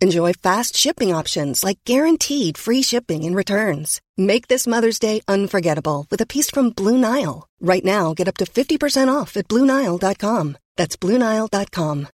Enjoy 0.00 0.32
fast 0.32 0.76
shipping 0.76 1.12
options 1.14 1.62
like 1.62 1.84
guaranteed 1.84 2.56
free 2.56 2.82
shipping 2.82 3.24
and 3.24 3.36
returns. 3.36 4.00
Make 4.16 4.48
this 4.48 4.66
Mother's 4.66 4.98
Day 4.98 5.20
unforgettable 5.28 6.06
with 6.10 6.20
a 6.22 6.26
piece 6.26 6.50
from 6.50 6.70
Blue 6.70 6.96
Nile. 6.96 7.46
Right 7.60 7.84
now, 7.84 8.14
get 8.14 8.26
up 8.26 8.38
to 8.38 8.46
50% 8.46 9.08
off 9.08 9.36
at 9.36 9.46
BlueNile.com. 9.48 10.56
That's 10.76 10.96
BlueNile.com. 10.96 12.08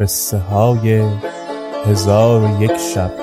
قصه 0.00 0.38
های 0.38 1.00
هزار 1.86 2.42
و 2.42 2.62
یک 2.62 2.76
شب 2.76 3.21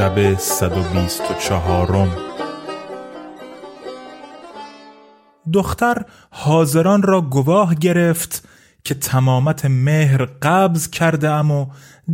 شب 0.00 0.38
صد 0.38 0.76
و 0.76 0.82
بیست 0.82 1.30
و 1.30 1.34
چهارم. 1.34 2.16
دختر 5.52 6.04
حاضران 6.30 7.02
را 7.02 7.20
گواه 7.20 7.74
گرفت 7.74 8.48
که 8.84 8.94
تمامت 8.94 9.64
مهر 9.64 10.24
قبض 10.24 10.90
کرده 10.90 11.30
ام 11.30 11.50
و 11.50 11.66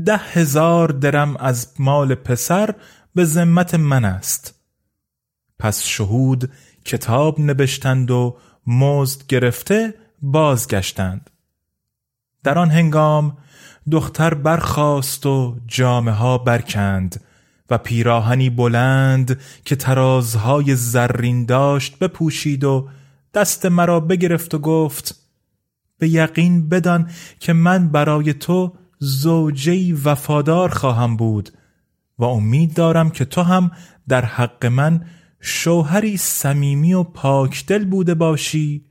ده 0.04 0.16
هزار 0.16 0.88
درم 0.88 1.36
از 1.36 1.74
مال 1.78 2.14
پسر 2.14 2.74
به 3.14 3.24
ذمت 3.24 3.74
من 3.74 4.04
است. 4.04 4.54
پس 5.58 5.82
شهود 5.82 6.50
کتاب 6.84 7.40
نوشتند 7.40 8.10
و 8.10 8.36
مزد 8.66 9.26
گرفته 9.26 9.94
بازگشتند. 10.22 11.30
در 12.44 12.58
آن 12.58 12.70
هنگام 12.70 13.36
دختر 13.90 14.34
برخاست 14.34 15.26
و 15.26 15.56
جامه 15.66 16.12
ها 16.12 16.38
برکند. 16.38 17.25
و 17.70 17.78
پیراهنی 17.78 18.50
بلند 18.50 19.40
که 19.64 19.76
ترازهای 19.76 20.76
زرین 20.76 21.44
داشت 21.44 21.98
بپوشید 21.98 22.64
و 22.64 22.88
دست 23.34 23.66
مرا 23.66 24.00
بگرفت 24.00 24.54
و 24.54 24.58
گفت 24.58 25.14
به 25.98 26.08
یقین 26.08 26.68
بدان 26.68 27.10
که 27.40 27.52
من 27.52 27.88
برای 27.88 28.34
تو 28.34 28.72
زوجی 28.98 29.92
وفادار 29.92 30.68
خواهم 30.68 31.16
بود 31.16 31.50
و 32.18 32.24
امید 32.24 32.74
دارم 32.74 33.10
که 33.10 33.24
تو 33.24 33.42
هم 33.42 33.70
در 34.08 34.24
حق 34.24 34.66
من 34.66 35.04
شوهری 35.40 36.16
صمیمی 36.16 36.94
و 36.94 37.02
پاکدل 37.02 37.84
بوده 37.84 38.14
باشی 38.14 38.84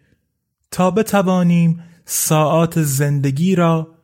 تا 0.71 0.91
بتوانیم 0.91 1.83
ساعات 2.05 2.81
زندگی 2.81 3.55
را 3.55 3.94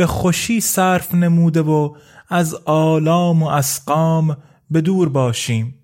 به 0.00 0.06
خوشی 0.06 0.60
صرف 0.60 1.14
نموده 1.14 1.62
و 1.62 1.94
از 2.28 2.54
آلام 2.64 3.42
و 3.42 3.46
اسقام 3.46 4.36
به 4.70 4.80
دور 4.80 5.08
باشیم. 5.08 5.74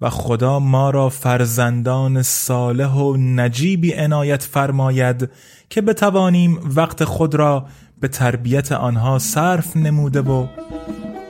و 0.00 0.10
خدا 0.10 0.58
ما 0.58 0.90
را 0.90 1.08
فرزندان 1.08 2.22
صالح 2.22 2.92
و 2.92 3.16
نجیبی 3.16 3.94
عنایت 3.94 4.42
فرماید 4.42 5.30
که 5.70 5.80
بتوانیم 5.80 6.60
وقت 6.76 7.04
خود 7.04 7.34
را 7.34 7.66
به 8.00 8.08
تربیت 8.08 8.72
آنها 8.72 9.18
صرف 9.18 9.76
نموده 9.76 10.20
و 10.20 10.46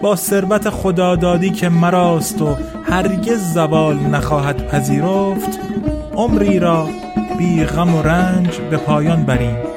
با 0.02 0.16
ثروت 0.16 0.70
خدادادی 0.70 1.50
که 1.50 1.68
مراست 1.68 2.42
و 2.42 2.56
هرگز 2.84 3.54
زوال 3.54 3.96
نخواهد 3.96 4.66
پذیرفت 4.68 5.58
عمری 6.14 6.58
را 6.58 6.88
بی 7.38 7.64
غم 7.64 7.94
و 7.94 8.02
رنج 8.02 8.58
به 8.70 8.76
پایان 8.76 9.24
بریم. 9.24 9.75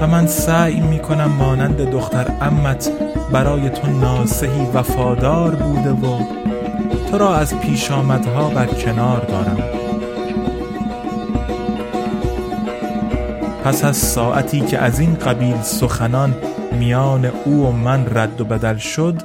و 0.00 0.06
من 0.06 0.26
سعی 0.26 0.80
می 0.80 0.98
کنم 0.98 1.30
مانند 1.30 1.90
دختر 1.90 2.36
امت 2.40 2.90
برای 3.32 3.70
تو 3.70 3.86
ناسهی 3.86 4.66
وفادار 4.74 5.54
بوده 5.54 5.90
و 5.90 6.18
تو 7.10 7.18
را 7.18 7.36
از 7.36 7.60
پیش 7.60 7.90
آمدها 7.90 8.48
بر 8.48 8.66
کنار 8.66 9.24
دارم. 9.24 9.58
پس 13.64 13.84
از 13.84 13.96
ساعتی 13.96 14.60
که 14.60 14.78
از 14.78 15.00
این 15.00 15.14
قبیل 15.14 15.62
سخنان 15.62 16.34
میان 16.72 17.24
او 17.24 17.66
و 17.66 17.72
من 17.72 18.06
رد 18.16 18.40
و 18.40 18.44
بدل 18.44 18.76
شد 18.76 19.22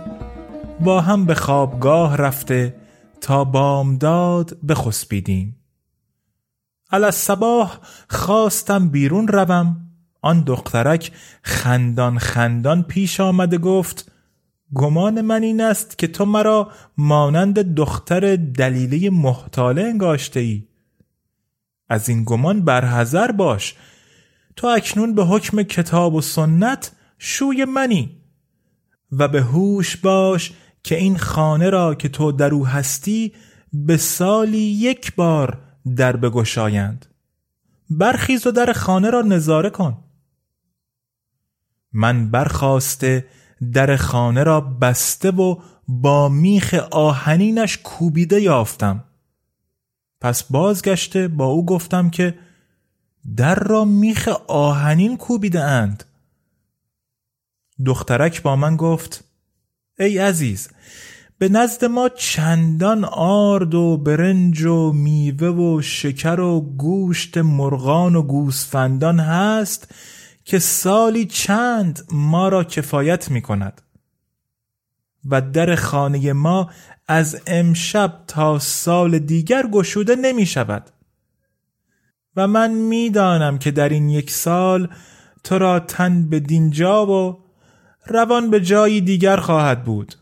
با 0.80 1.02
هم 1.02 1.26
به 1.26 1.36
خوابگاه 1.36 2.18
رفته 2.18 2.76
تا 3.22 3.44
بامداد 3.44 4.58
بخسبیدیم. 4.68 5.60
علی 6.92 7.06
الصباح 7.06 7.78
خواستم 8.10 8.90
بیرون 8.90 9.28
روم 9.28 9.83
آن 10.24 10.44
دخترک 10.44 11.12
خندان 11.42 12.18
خندان 12.18 12.84
پیش 12.84 13.20
آمده 13.20 13.58
گفت 13.58 14.12
گمان 14.74 15.22
من 15.22 15.44
این 15.44 15.62
است 15.62 15.98
که 15.98 16.08
تو 16.08 16.26
مرا 16.26 16.72
مانند 16.98 17.76
دختر 17.76 18.36
دلیله 18.36 19.10
محتاله 19.10 19.84
انگاشته 19.84 20.40
ای 20.40 20.64
از 21.90 22.10
این 22.10 22.24
گمان 22.24 22.62
برحذر 22.62 23.32
باش. 23.32 23.76
تو 24.56 24.68
اکنون 24.68 25.16
به 25.16 25.26
حکم 25.26 25.64
کتاب 25.64 26.14
و 26.14 26.22
سنت 26.22 26.92
شوی 27.18 27.66
منی 27.66 28.18
و 29.12 29.28
به 29.28 29.42
هوش 29.42 29.98
باش 29.98 30.54
که 30.84 30.96
این 30.96 31.18
خانه 31.18 31.70
را 31.70 31.96
که 31.96 32.10
تو 32.10 32.32
در 32.32 32.54
او 32.54 32.68
هستی 32.68 33.34
به 33.74 33.98
سالی 33.98 34.58
یک 34.58 35.16
بار 35.16 35.58
در 35.96 36.16
بگشایند. 36.16 37.06
برخیز 37.90 38.48
و 38.48 38.52
در 38.52 38.74
خانه 38.74 39.10
را 39.10 39.22
نظاره 39.22 39.70
کن. 39.70 40.03
من 41.94 42.32
برخواسته 42.32 43.26
در 43.74 43.96
خانه 43.96 44.44
را 44.44 44.62
بسته 44.62 45.32
و 45.32 45.56
با 45.88 46.30
میخ 46.30 46.74
آهنینش 46.92 47.78
کوبیده 47.78 48.42
یافتم. 48.42 49.04
پس 50.22 50.44
بازگشته 50.44 51.28
با 51.28 51.46
او 51.46 51.66
گفتم 51.66 52.10
که 52.10 52.36
در 53.36 53.56
را 53.56 53.86
میخ 53.86 54.28
آهنین 54.48 55.18
کوبیده 55.18 55.62
اند. 55.64 56.04
دخترک 57.86 58.42
با 58.42 58.56
من 58.56 58.76
گفت 58.76 59.24
ای 60.00 60.18
عزیز 60.18 60.70
به 61.38 61.50
نزد 61.50 61.86
ما 61.86 62.10
چندان 62.10 63.06
آرد 63.06 63.76
و 63.76 63.98
برنج 63.98 64.64
و 64.64 64.92
میوه 64.92 65.48
و 65.48 65.82
شکر 65.82 66.40
و 66.40 66.62
گوشت 66.62 67.38
مرغان 67.38 68.16
و 68.16 68.22
گوسفندان 68.22 69.20
هست 69.20 69.96
که 70.46 70.60
سالی 70.60 71.26
چند 71.26 72.00
ما 72.12 72.50
را 72.50 72.64
کفایت 72.64 73.32
می 73.32 73.42
کند 73.42 73.82
و 75.30 75.42
در 75.42 75.76
خانه 75.76 76.34
ما 76.34 76.70
از 77.08 77.42
امشب 77.48 78.24
تا 78.28 78.60
سال 78.60 79.20
دیگر 79.20 79.68
گشوده 79.68 80.16
نمی 80.16 80.46
شود 80.46 80.90
و 82.36 82.48
من 82.48 82.72
می‌دانم 82.72 83.58
که 83.58 83.72
در 83.72 83.90
این 83.90 84.10
یک 84.10 84.32
سال 84.32 84.88
تو 85.44 85.58
را 85.58 85.80
تن 85.80 86.30
به 86.30 86.40
دینجا 86.40 87.06
و 87.06 87.44
روان 88.08 88.50
به 88.50 88.62
جایی 88.62 89.02
دیگر 89.02 89.38
خواهد 89.38 89.84
بود. 89.84 90.16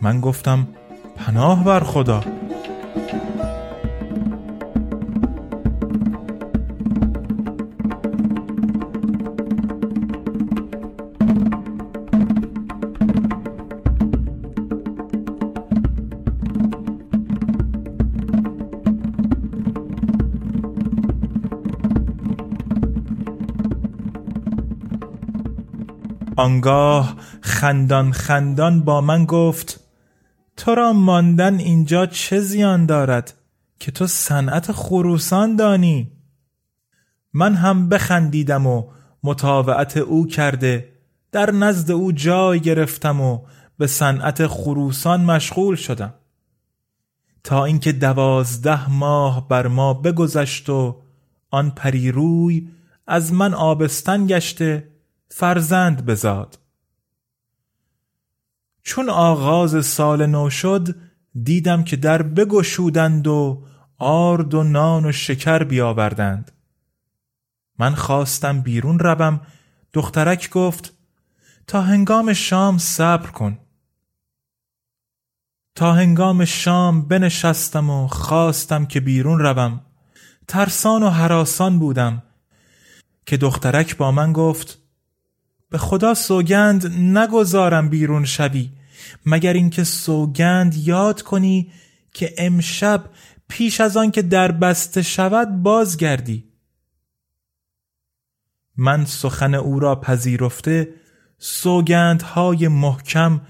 من 0.00 0.20
گفتم 0.20 0.68
پناه 1.16 1.64
بر 1.64 1.80
خدا. 1.80 2.35
آنگاه 26.36 27.16
خندان 27.40 28.12
خندان 28.12 28.82
با 28.82 29.00
من 29.00 29.24
گفت 29.24 29.80
تو 30.56 30.74
را 30.74 30.92
ماندن 30.92 31.58
اینجا 31.58 32.06
چه 32.06 32.40
زیان 32.40 32.86
دارد 32.86 33.34
که 33.78 33.92
تو 33.92 34.06
صنعت 34.06 34.72
خروسان 34.72 35.56
دانی؟ 35.56 36.12
من 37.32 37.54
هم 37.54 37.88
بخندیدم 37.88 38.66
و 38.66 38.84
مطاوعت 39.22 39.96
او 39.96 40.26
کرده 40.26 40.92
در 41.32 41.50
نزد 41.50 41.90
او 41.90 42.12
جای 42.12 42.60
گرفتم 42.60 43.20
و 43.20 43.40
به 43.78 43.86
صنعت 43.86 44.46
خروسان 44.46 45.24
مشغول 45.24 45.76
شدم. 45.76 46.14
تا 47.44 47.64
اینکه 47.64 47.92
دوازده 47.92 48.90
ماه 48.90 49.48
بر 49.48 49.66
ما 49.66 49.94
بگذشت 49.94 50.68
و 50.68 51.02
آن 51.50 51.70
پریروی 51.70 52.68
از 53.06 53.32
من 53.32 53.54
آبستن 53.54 54.26
گشته 54.26 54.95
فرزند 55.28 56.06
بزاد. 56.06 56.58
چون 58.82 59.10
آغاز 59.10 59.86
سال 59.86 60.26
نو 60.26 60.50
شد 60.50 60.96
دیدم 61.42 61.84
که 61.84 61.96
در 61.96 62.22
بگشودند 62.22 63.26
و 63.26 63.66
آرد 63.98 64.54
و 64.54 64.62
نان 64.62 65.06
و 65.06 65.12
شکر 65.12 65.64
بیاوردند. 65.64 66.52
من 67.78 67.94
خواستم 67.94 68.60
بیرون 68.60 68.98
روم 68.98 69.40
دخترک 69.92 70.50
گفت 70.50 70.92
تا 71.66 71.82
هنگام 71.82 72.32
شام 72.32 72.78
صبر 72.78 73.30
کن. 73.30 73.58
تا 75.74 75.92
هنگام 75.92 76.44
شام 76.44 77.08
بنشستم 77.08 77.90
و 77.90 78.08
خواستم 78.08 78.86
که 78.86 79.00
بیرون 79.00 79.38
روم 79.38 79.80
ترسان 80.48 81.02
و 81.02 81.10
حراسان 81.10 81.78
بودم 81.78 82.22
که 83.26 83.36
دخترک 83.36 83.96
با 83.96 84.12
من 84.12 84.32
گفت 84.32 84.85
به 85.76 85.80
خدا 85.80 86.14
سوگند 86.14 86.86
نگذارم 86.98 87.88
بیرون 87.88 88.24
شوی 88.24 88.70
مگر 89.26 89.52
اینکه 89.52 89.84
سوگند 89.84 90.74
یاد 90.74 91.22
کنی 91.22 91.72
که 92.12 92.34
امشب 92.38 93.04
پیش 93.48 93.80
از 93.80 93.96
آن 93.96 94.10
که 94.10 94.22
در 94.22 94.52
بسته 94.52 95.02
شود 95.02 95.62
بازگردی. 95.62 96.44
من 98.76 99.04
سخن 99.04 99.54
او 99.54 99.80
را 99.80 99.96
پذیرفته 100.00 100.88
سوگندهای 101.38 102.68
محکم 102.68 103.40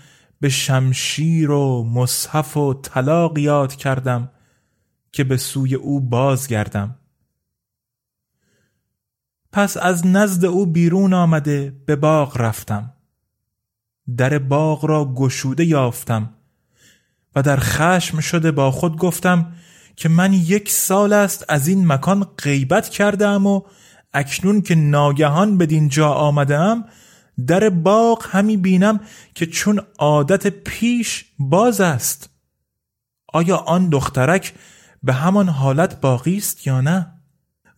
به 0.41 0.49
شمشیر 0.49 1.51
و 1.51 1.85
مصحف 1.85 2.57
و 2.57 2.75
طلاق 2.75 3.39
یاد 3.39 3.75
کردم 3.75 4.31
که 5.13 5.25
به 5.25 5.37
سوی 5.37 5.75
او 5.75 6.01
بازگردم. 6.01 6.99
پس 9.57 9.77
از 9.77 10.07
نزد 10.07 10.45
او 10.45 10.67
بیرون 10.67 11.15
آمده 11.15 11.77
به 11.87 11.97
باغ 11.97 12.41
رفتم. 12.41 12.93
در 14.17 14.39
باغ 14.39 14.85
را 14.85 15.15
گشوده 15.15 15.65
یافتم 15.65 16.31
و 17.37 17.43
در 17.43 17.57
خشم 17.61 18.21
شده 18.21 18.51
با 18.53 18.71
خود 18.71 18.97
گفتم 18.97 19.53
که 19.97 20.09
من 20.09 20.33
یک 20.33 20.71
سال 20.71 21.13
است 21.13 21.45
از 21.49 21.69
این 21.69 21.87
مکان 21.87 22.25
غیبت 22.25 22.89
کردم 22.89 23.47
و 23.47 23.63
اکنون 24.15 24.63
که 24.63 24.75
ناگهان 24.75 25.59
به 25.59 25.67
دینجا 25.67 26.13
آمدم 26.13 26.85
در 27.47 27.69
باغ 27.69 28.27
همی 28.31 28.57
بینم 28.57 29.01
که 29.35 29.47
چون 29.47 29.81
عادت 29.99 30.47
پیش 30.47 31.25
باز 31.39 31.81
است. 31.81 32.31
آیا 33.33 33.57
آن 33.57 33.89
دخترک 33.89 34.55
به 35.03 35.13
همان 35.13 35.49
حالت 35.49 36.01
باقی 36.01 36.37
است 36.37 36.67
یا 36.67 36.81
نه؟ 36.81 37.16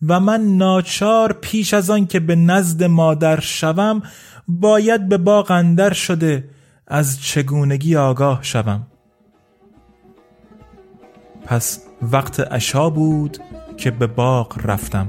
و 0.07 0.21
من 0.21 0.41
ناچار 0.41 1.33
پیش 1.33 1.75
از 1.75 1.91
آن 1.91 2.07
که 2.07 2.21
به 2.21 2.37
نزد 2.37 2.85
مادر 2.85 3.41
شوم 3.41 4.03
باید 4.49 5.09
به 5.09 5.19
باغ 5.19 5.51
اندر 5.51 5.93
شده 5.93 6.49
از 6.87 7.23
چگونگی 7.23 7.97
آگاه 7.97 8.39
شوم. 8.43 8.87
پس 11.47 11.83
وقت 12.03 12.41
عشا 12.41 12.91
بود 12.91 13.39
که 13.77 13.91
به 13.91 14.07
باغ 14.07 14.59
رفتم. 14.65 15.09